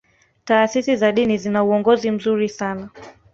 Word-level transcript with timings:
taasisi 0.45 0.95
za 0.95 1.11
dini 1.11 1.37
zina 1.37 1.63
uongozi 1.63 2.11
mzuri 2.11 2.49
sana 2.49 2.89